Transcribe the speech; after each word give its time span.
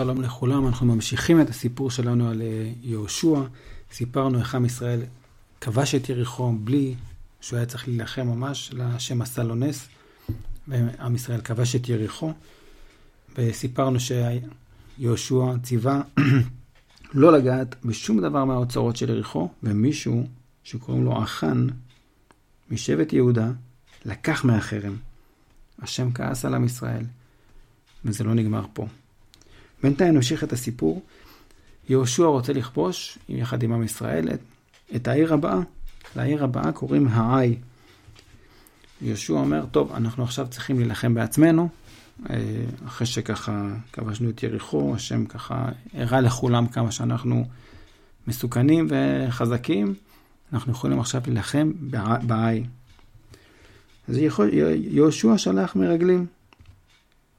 שלום 0.00 0.22
לכולם, 0.22 0.66
אנחנו 0.66 0.86
ממשיכים 0.86 1.40
את 1.40 1.50
הסיפור 1.50 1.90
שלנו 1.90 2.28
על 2.28 2.42
אה, 2.42 2.72
יהושע. 2.82 3.40
סיפרנו 3.92 4.38
איך 4.38 4.54
עם 4.54 4.64
ישראל 4.64 5.02
כבש 5.60 5.94
את 5.94 6.08
יריחו 6.08 6.52
בלי 6.52 6.94
שהוא 7.40 7.56
היה 7.56 7.66
צריך 7.66 7.88
להילחם 7.88 8.26
ממש, 8.26 8.70
להשם 8.72 9.22
עשה 9.22 9.42
לו 9.42 9.54
נס, 9.54 9.88
ועם 10.68 11.14
ישראל 11.14 11.40
כבש 11.40 11.76
את 11.76 11.88
יריחו. 11.88 12.32
וסיפרנו 13.38 13.98
שיהושע 14.00 15.44
ציווה 15.62 16.02
לא 17.14 17.32
לגעת 17.32 17.76
בשום 17.84 18.20
דבר 18.20 18.44
מהאוצרות 18.44 18.96
של 18.96 19.10
יריחו, 19.10 19.48
ומישהו 19.62 20.26
שקוראים 20.64 21.04
לו 21.04 21.22
אחן 21.22 21.66
משבט 22.70 23.12
יהודה 23.12 23.50
לקח 24.04 24.44
מהחרם. 24.44 24.96
השם 25.78 26.12
כעס 26.12 26.44
על 26.44 26.54
עם 26.54 26.64
ישראל, 26.64 27.04
וזה 28.04 28.24
לא 28.24 28.34
נגמר 28.34 28.66
פה. 28.72 28.86
בינתיים 29.82 30.14
נמשיך 30.14 30.44
את 30.44 30.52
הסיפור. 30.52 31.02
יהושע 31.88 32.24
רוצה 32.24 32.52
לכבוש, 32.52 33.18
יחד 33.28 33.62
עם 33.62 33.72
עם 33.72 33.82
ישראל, 33.82 34.28
את, 34.28 34.40
את 34.96 35.08
העיר 35.08 35.34
הבאה. 35.34 35.60
לעיר 36.16 36.44
הבאה 36.44 36.72
קוראים 36.72 37.08
העי. 37.08 37.56
יהושע 39.02 39.32
אומר, 39.32 39.66
טוב, 39.70 39.92
אנחנו 39.92 40.24
עכשיו 40.24 40.46
צריכים 40.50 40.78
להילחם 40.78 41.14
בעצמנו. 41.14 41.68
אה, 42.30 42.36
אחרי 42.86 43.06
שככה 43.06 43.68
כבשנו 43.92 44.30
את 44.30 44.42
יריחו, 44.42 44.94
השם 44.94 45.24
ככה 45.24 45.68
הראה 45.94 46.20
לכולם 46.20 46.66
כמה 46.66 46.92
שאנחנו 46.92 47.44
מסוכנים 48.26 48.88
וחזקים, 48.90 49.94
אנחנו 50.52 50.72
יכולים 50.72 51.00
עכשיו 51.00 51.22
להילחם 51.26 51.72
בעי. 52.22 52.64
אז 54.08 54.18
יהושע 54.76 55.38
שלח 55.38 55.76
מרגלים 55.76 56.26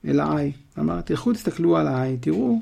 אל 0.07 0.19
העי. 0.19 0.51
אמר, 0.79 1.01
תלכו 1.01 1.33
תסתכלו 1.33 1.77
על 1.77 1.87
העי, 1.87 2.17
תראו 2.17 2.61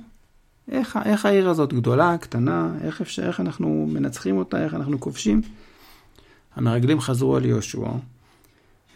איך, 0.71 0.99
איך 1.05 1.25
העיר 1.25 1.49
הזאת 1.49 1.73
גדולה, 1.73 2.17
קטנה, 2.17 2.73
איך, 2.81 3.01
אפשר, 3.01 3.27
איך 3.27 3.39
אנחנו 3.39 3.87
מנצחים 3.89 4.37
אותה, 4.37 4.63
איך 4.63 4.73
אנחנו 4.73 4.99
כובשים. 4.99 5.41
המרגלים 6.55 6.99
חזרו 6.99 7.35
על 7.35 7.45
יהושע, 7.45 7.87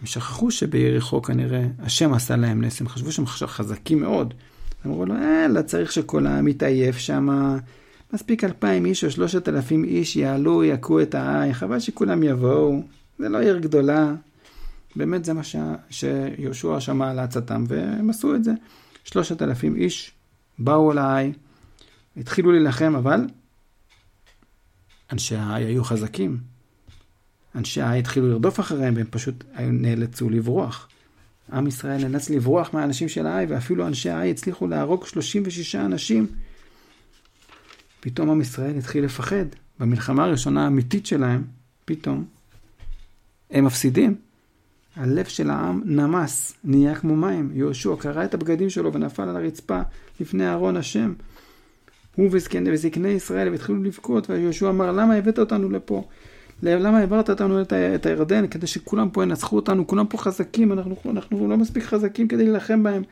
הם 0.02 0.06
שכחו 0.06 0.52
שביריחו 0.52 1.22
כנראה 1.22 1.68
השם 1.80 2.14
עשה 2.14 2.36
להם 2.36 2.64
נס, 2.64 2.82
הם 2.82 2.88
חשבו 2.88 3.12
שהם 3.12 3.26
חזקים 3.26 4.00
מאוד. 4.00 4.34
אמרו 4.86 5.06
לו, 5.06 5.16
אלא 5.16 5.62
צריך 5.62 5.92
שכל 5.92 6.28
העם 6.28 6.48
יתעייף 6.48 6.98
שם, 6.98 7.58
מספיק 8.14 8.44
אלפיים 8.44 8.86
איש 8.86 9.04
או 9.04 9.12
שלושת 9.12 9.50
אלפים 9.50 9.84
איש 9.84 10.16
יעלו, 10.16 10.64
יכו 10.64 11.02
את 11.02 11.16
העי, 11.16 11.54
חבל 11.54 11.80
שכולם 11.80 12.24
יבואו, 12.24 12.84
זה 13.20 13.30
לא 13.30 13.38
עיר 13.38 13.58
גדולה. 13.58 14.14
באמת 14.96 15.26
זה 15.26 15.34
מה 15.34 15.44
ש... 15.44 15.56
שיהושע 15.90 16.80
שמע 16.80 17.12
על 17.12 17.20
עצתם, 17.20 17.64
והם 17.68 18.10
עשו 18.10 18.36
את 18.36 18.44
זה. 18.44 18.52
שלושת 19.04 19.42
אלפים 19.42 19.76
איש 19.76 20.12
באו 20.60 20.92
אליי, 20.92 21.34
התחילו 22.18 22.52
להילחם, 22.52 22.96
אבל 22.96 23.28
אנשי 25.12 25.36
האי 25.36 25.64
היו 25.64 25.84
חזקים. 25.84 26.38
אנשי 27.56 27.82
האי 27.82 28.00
התחילו 28.00 28.30
לרדוף 28.30 28.60
אחריהם, 28.60 28.94
והם 28.96 29.08
פשוט 29.10 29.44
נאלצו 29.60 30.30
לברוח. 30.30 30.90
עם 31.54 31.68
ישראל 31.68 32.08
נאלץ 32.08 32.30
לברוח 32.30 32.74
מהאנשים 32.74 33.10
של 33.10 33.28
האי, 33.28 33.46
ואפילו 33.46 33.88
אנשי 33.88 34.10
האי 34.10 34.32
הצליחו 34.32 34.68
להרוג 34.68 35.06
36 35.06 35.76
אנשים. 35.76 36.28
פתאום 38.00 38.30
עם 38.30 38.42
ישראל 38.42 38.78
התחיל 38.78 39.06
לפחד. 39.06 39.46
במלחמה 39.80 40.24
הראשונה 40.24 40.64
האמיתית 40.64 41.06
שלהם, 41.06 41.44
פתאום, 41.86 42.26
הם 43.52 43.66
מפסידים. 43.66 44.16
הלב 44.96 45.26
של 45.26 45.50
העם 45.50 45.82
נמס, 45.86 46.54
נהיה 46.64 46.96
כמו 46.96 47.16
מים. 47.16 47.52
יהושע 47.54 47.96
קרע 48.00 48.26
את 48.26 48.34
הבגדים 48.34 48.70
שלו 48.70 48.94
ונפל 48.94 49.24
על 49.30 49.36
הרצפה 49.36 49.80
לפני 50.20 50.52
ארון 50.52 50.78
השם. 50.78 51.14
הוא 52.16 52.30
וזקני, 52.32 53.10
ישראל 53.10 53.50
והתחילו 53.50 53.84
לבכות, 53.84 54.30
ויהושע 54.30 54.70
אמר, 54.70 54.92
למה 54.92 55.16
הבאת 55.16 55.40
אותנו 55.40 55.70
לפה? 55.70 56.08
למה 56.64 56.98
העברת 56.98 57.30
אותנו 57.30 57.62
את 57.72 58.06
הירדן? 58.06 58.48
כדי 58.48 58.68
שכולם 58.68 59.10
פה 59.10 59.24
ינצחו 59.24 59.56
אותנו, 59.56 59.88
כולם 59.88 60.06
פה 60.08 60.18
חזקים, 60.18 60.72
אנחנו, 60.72 61.12
אנחנו 61.12 61.48
לא 61.48 61.58
מספיק 61.58 61.84
חזקים 61.84 62.28
כדי 62.28 62.44
להילחם 62.44 62.84
בהם. 62.84 63.04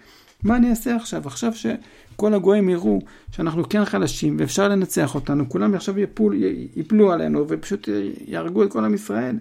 מה 0.43 0.57
אני 0.57 0.69
אעשה 0.69 0.95
עכשיו? 0.95 1.21
עכשיו 1.25 1.51
שכל 1.53 2.33
הגויים 2.33 2.69
יראו 2.69 2.99
שאנחנו 3.31 3.69
כן 3.69 3.85
חלשים 3.85 4.37
ואפשר 4.39 4.67
לנצח 4.67 5.15
אותנו, 5.15 5.49
כולם 5.49 5.73
עכשיו 5.73 5.99
יפול, 5.99 6.35
יפלו 6.75 7.11
עלינו 7.11 7.45
ופשוט 7.47 7.89
יהרגו 8.27 8.63
את 8.63 8.71
כל 8.71 8.85
עם 8.85 8.93
ישראל. 8.93 9.37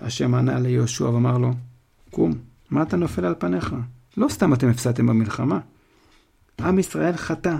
השם 0.00 0.34
ענה 0.34 0.58
ליהושע 0.58 1.04
ואמר 1.04 1.38
לו, 1.38 1.50
קום, 2.10 2.34
מה 2.70 2.82
אתה 2.82 2.96
נופל 2.96 3.24
על 3.24 3.34
פניך? 3.38 3.74
לא 4.16 4.28
סתם 4.28 4.54
אתם 4.54 4.68
הפסדתם 4.68 5.06
במלחמה. 5.06 5.60
עם 6.60 6.78
ישראל 6.78 7.16
חטא, 7.16 7.56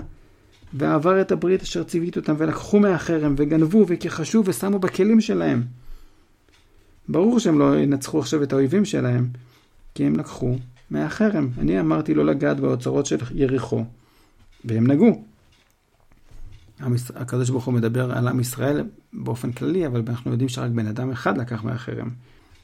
ועבר 0.73 1.21
את 1.21 1.31
הברית 1.31 1.61
אשר 1.61 1.83
ציווית 1.83 2.17
אותם, 2.17 2.35
ולקחו 2.37 2.79
מהחרם, 2.79 3.35
וגנבו, 3.37 3.85
וכחשו, 3.87 4.43
ושמו 4.45 4.79
בכלים 4.79 5.21
שלהם. 5.21 5.63
ברור 7.09 7.39
שהם 7.39 7.59
לא 7.59 7.79
ינצחו 7.79 8.19
עכשיו 8.19 8.43
את 8.43 8.53
האויבים 8.53 8.85
שלהם, 8.85 9.27
כי 9.95 10.05
הם 10.05 10.15
לקחו 10.15 10.55
מהחרם. 10.89 11.49
אני 11.57 11.79
אמרתי 11.79 12.13
לא 12.13 12.25
לגעת 12.25 12.59
באוצרות 12.59 13.05
של 13.05 13.17
יריחו, 13.35 13.85
והם 14.65 14.87
נגעו. 14.87 15.23
הקדוש 17.15 17.49
ברוך 17.49 17.65
הוא 17.65 17.73
מדבר 17.73 18.11
על 18.11 18.27
עם 18.27 18.39
ישראל 18.39 18.83
באופן 19.13 19.51
כללי, 19.51 19.87
אבל 19.87 20.03
אנחנו 20.07 20.31
יודעים 20.31 20.49
שרק 20.49 20.71
בן 20.71 20.87
אדם 20.87 21.11
אחד 21.11 21.37
לקח 21.37 21.63
מהחרם. 21.63 22.09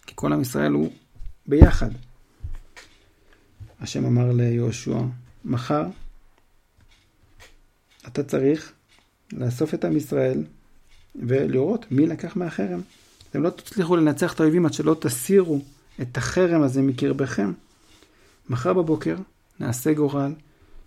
כי 0.06 0.14
כל 0.16 0.34
עם 0.34 0.42
ישראל 0.42 0.72
הוא 0.72 0.92
ביחד. 1.48 1.90
השם 3.80 4.06
אמר 4.06 4.32
ליהושע, 4.32 5.00
מחר 5.46 5.86
אתה 8.08 8.24
צריך 8.24 8.72
לאסוף 9.34 9.74
את 9.74 9.86
עם 9.86 9.98
ישראל 9.98 10.44
ולראות 11.16 11.86
מי 11.92 12.08
לקח 12.08 12.36
מהחרם. 12.36 12.82
אתם 13.30 13.44
לא 13.44 13.50
תצליחו 13.50 13.96
לנצח 13.96 14.34
את 14.34 14.40
האויבים 14.40 14.66
עד 14.66 14.74
שלא 14.74 14.96
תסירו 15.00 15.62
את 16.02 16.18
החרם 16.18 16.62
הזה 16.62 16.82
מקרבכם. 16.82 17.52
מחר 18.50 18.74
בבוקר 18.74 19.16
נעשה 19.60 19.94
גורל, 19.94 20.34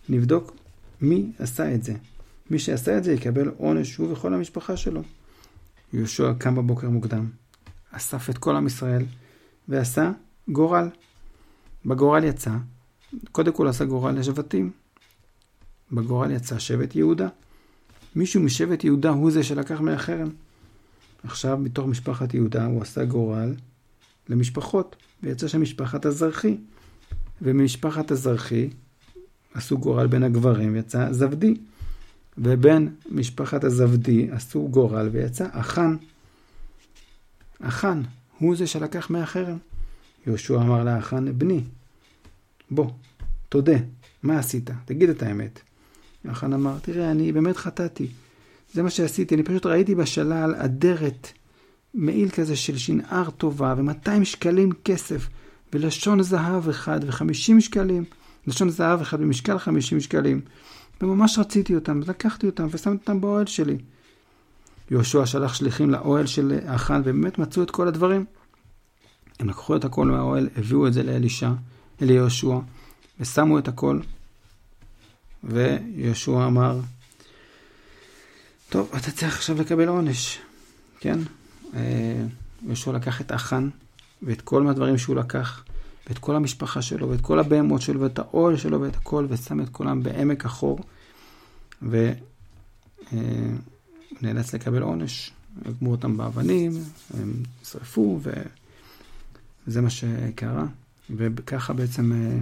נבדוק 0.09 0.57
מי 1.01 1.33
עשה 1.39 1.75
את 1.75 1.85
זה. 1.85 1.95
מי 2.51 2.59
שעשה 2.59 2.99
את 2.99 3.05
זה 3.05 3.13
יקבל 3.13 3.49
עונש 3.57 3.97
הוא 3.97 4.13
וכל 4.13 4.35
המשפחה 4.35 4.77
שלו. 4.77 5.03
יהושע 5.93 6.33
קם 6.39 6.55
בבוקר 6.55 6.91
מוקדם, 6.91 7.27
אסף 7.91 8.31
את 8.31 8.39
כל 8.39 8.57
עם 8.57 8.67
ישראל 8.67 9.05
ועשה 9.69 10.13
גורל. 10.49 10.89
בגורל 11.87 12.25
יצא, 12.25 12.51
קודם 13.33 13.53
כל 13.53 13.69
עשה 13.69 13.85
גורל 13.85 14.19
לשבטים. 14.19 14.71
בגורל 15.93 16.31
יצא 16.31 16.59
שבט 16.59 16.97
יהודה. 16.97 17.29
מישהו 18.17 18.43
משבט 18.43 18.85
יהודה 18.85 19.11
הוא 19.11 19.31
זה 19.31 19.43
שלקח 19.43 19.81
מהחרם. 19.81 20.31
עכשיו, 21.25 21.59
בתור 21.63 21.89
משפחת 21.89 22.35
יהודה, 22.35 22.65
הוא 22.65 22.83
עשה 22.83 23.05
גורל 23.05 23.55
למשפחות, 24.29 24.97
ויצא 25.23 25.49
שם 25.49 25.63
משפחת 25.63 26.07
הזרחי. 26.07 26.57
וממשפחת 27.43 28.11
הזרחי 28.11 28.71
עשו 29.55 29.79
גורל 29.79 30.07
בין 30.07 30.23
הגברים, 30.23 30.75
ויצא 30.75 31.13
זבדי. 31.13 31.55
ובין 32.41 32.89
משפחת 33.11 33.65
הזבדי 33.65 34.29
עשו 34.31 34.69
גורל 34.69 35.09
ויצא 35.13 35.47
אחן. 35.53 35.97
אחן, 37.61 38.03
הוא 38.39 38.57
זה 38.57 38.67
שלקח 38.67 39.11
מהחרם. 39.11 39.59
יהושע 40.27 40.55
אמר 40.55 40.85
לאחן, 40.85 41.39
בני, 41.39 41.61
בוא, 42.71 42.91
תודה, 43.49 43.77
מה 44.23 44.39
עשית? 44.39 44.71
תגיד 44.85 45.09
את 45.09 45.23
האמת. 45.23 45.61
אחן 46.31 46.53
אמר, 46.53 46.79
תראה, 46.83 47.11
אני 47.11 47.33
באמת 47.33 47.57
חטאתי. 47.57 48.09
זה 48.73 48.83
מה 48.83 48.91
שעשיתי, 48.91 49.35
אני 49.35 49.43
פשוט 49.43 49.67
ראיתי 49.67 49.95
בשלל 49.95 50.55
אדרת, 50.59 51.33
מעיל 51.95 52.31
כזה 52.31 52.57
של 52.57 52.79
שנער 52.79 53.31
טובה, 53.31 53.75
ו-200 53.77 54.25
שקלים 54.25 54.73
כסף, 54.85 55.29
ולשון 55.73 56.23
זהב 56.23 56.69
אחד, 56.69 57.01
ו-50 57.07 57.61
שקלים, 57.61 58.05
לשון 58.47 58.71
זהב 58.71 59.01
אחד 59.01 59.21
במשקל 59.21 59.59
50 59.59 60.01
שקלים. 60.01 60.41
וממש 61.01 61.39
רציתי 61.39 61.75
אותם, 61.75 62.03
אז 62.03 62.09
לקחתי 62.09 62.47
אותם 62.47 62.67
ושמתי 62.71 63.01
אותם 63.01 63.21
באוהל 63.21 63.47
שלי. 63.47 63.79
יהושע 64.91 65.27
שלח 65.27 65.55
שליחים 65.55 65.91
לאוהל 65.91 66.27
של 66.27 66.59
האחן, 66.67 67.01
ובאמת 67.05 67.39
מצאו 67.39 67.63
את 67.63 67.71
כל 67.71 67.89
הדברים. 67.89 68.25
הם 69.41 69.49
לקחו 69.49 69.77
את 69.77 69.85
הכל 69.85 70.07
מהאוהל, 70.07 70.49
הביאו 70.57 70.87
את 70.87 70.93
זה 70.93 71.03
לאלישע, 71.03 71.51
אל 72.03 72.11
יהושע, 72.11 72.59
ושמו 73.21 73.59
את 73.59 73.69
הכל. 73.69 74.01
ויהושע 75.45 76.47
אמר, 76.47 76.81
טוב, 78.69 78.91
אתה 78.97 79.11
צריך 79.11 79.37
עכשיו 79.37 79.61
לקבל 79.61 79.89
עונש, 79.89 80.39
כן? 81.01 81.19
אה, 81.75 82.25
יהושע 82.67 82.93
לקח 82.93 83.21
את 83.21 83.31
האחן, 83.31 83.69
ואת 84.23 84.41
כל 84.41 84.63
מהדברים 84.63 84.99
שהוא 84.99 85.17
לקח, 85.17 85.65
ואת 86.09 86.19
כל 86.19 86.37
המשפחה 86.37 86.83
שלו, 86.83 87.11
ואת 87.11 87.21
כל 87.21 87.39
הבהמות 87.39 87.83
שלו, 87.83 88.01
ואת 88.01 88.19
האוהל 88.19 88.57
שלו, 88.57 88.81
ואת 88.81 88.97
הכל, 88.97 89.27
ושם 89.29 89.61
את 89.61 89.69
כולם 89.69 90.03
בעמק 90.03 90.45
החור, 90.45 90.81
ונאלץ 91.83 93.15
אה, 94.55 94.59
לקבל 94.59 94.83
עונש. 94.83 95.33
הגמו 95.65 95.91
אותם 95.91 96.17
באבנים, 96.17 96.73
הם 97.15 97.43
נשרפו, 97.63 98.21
וזה 99.67 99.81
מה 99.81 99.91
שקרה. 99.91 100.67
וככה 101.17 101.73
בעצם 101.73 102.13
אה, 102.13 102.39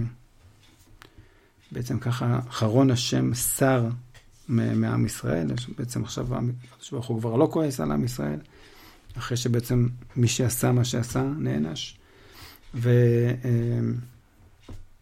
בעצם 1.71 1.99
ככה 1.99 2.39
חרון 2.51 2.91
השם 2.91 3.33
שר 3.33 3.89
מעם 4.49 5.05
ישראל, 5.05 5.47
בעצם 5.77 6.03
עכשיו 6.03 6.27
הקדוש 6.35 6.91
ברוך 6.91 7.07
הוא 7.07 7.19
כבר 7.19 7.35
לא 7.35 7.49
כועס 7.51 7.79
על 7.79 7.91
עם 7.91 8.03
ישראל, 8.03 8.39
אחרי 9.17 9.37
שבעצם 9.37 9.87
מי 10.15 10.27
שעשה 10.27 10.71
מה 10.71 10.85
שעשה 10.85 11.23
נענש. 11.23 11.97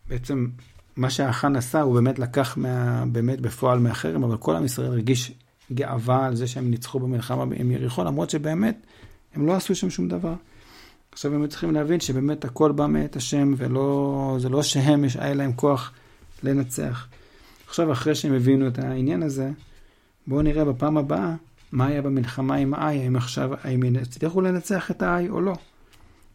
ובעצם 0.08 0.48
מה 0.98 1.10
שהאחן 1.10 1.56
עשה, 1.56 1.82
הוא 1.82 1.94
באמת 1.96 2.20
לקח 2.20 2.58
מה, 2.58 3.04
באמת 3.12 3.42
בפועל 3.42 3.80
מהחרם, 3.80 4.24
אבל 4.24 4.38
כל 4.38 4.56
עם 4.56 4.66
ישראל 4.66 4.88
הרגיש 4.88 5.32
גאווה 5.74 6.26
על 6.26 6.36
זה 6.36 6.48
שהם 6.48 6.72
ניצחו 6.72 7.00
במלחמה 7.00 7.44
עם 7.56 7.72
יריחו, 7.72 8.04
למרות 8.04 8.30
שבאמת 8.30 8.86
הם 9.36 9.48
לא 9.48 9.56
עשו 9.56 9.76
שם 9.76 9.90
שום 9.90 10.08
דבר. 10.08 10.34
עכשיו 11.12 11.34
הם 11.34 11.48
צריכים 11.48 11.72
להבין 11.72 12.00
שבאמת 12.00 12.46
הכל 12.46 12.72
בא 12.72 12.88
מאת 12.88 13.16
השם, 13.16 13.54
וזה 13.58 14.50
לא 14.50 14.64
שהם, 14.64 15.04
היה 15.20 15.34
להם 15.34 15.54
כוח 15.54 15.92
לנצח. 16.44 17.08
עכשיו, 17.68 17.92
אחרי 17.92 18.16
שהם 18.16 18.34
הבינו 18.34 18.68
את 18.68 18.80
העניין 18.80 19.24
הזה, 19.24 19.52
בואו 20.28 20.42
נראה 20.42 20.66
בפעם 20.66 20.98
הבאה 20.98 21.36
מה 21.72 21.88
היה 21.88 22.02
במלחמה 22.02 22.56
עם 22.56 22.74
האי, 22.74 23.04
האם 23.04 23.16
עכשיו, 23.16 23.50
האם 23.64 23.96
יצליחו 23.96 24.42
לנצח 24.42 24.92
את 24.92 25.02
האי 25.02 25.30
או 25.30 25.42
לא. 25.42 25.54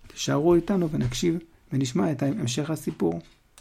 תישארו 0.07 0.55
איתנו 0.55 0.91
ונקשיב 0.91 1.39
ונשמע 1.73 2.13
את 2.13 2.23
המשך 2.23 2.71
הסיפור. 2.71 3.21